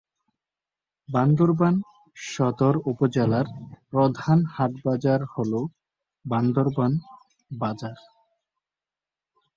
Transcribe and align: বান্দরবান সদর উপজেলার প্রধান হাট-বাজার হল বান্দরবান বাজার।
বান্দরবান 1.09 1.75
সদর 2.17 2.75
উপজেলার 2.91 3.47
প্রধান 3.91 4.39
হাট-বাজার 4.53 5.21
হল 5.33 5.51
বান্দরবান 6.25 6.91
বাজার। 7.51 7.97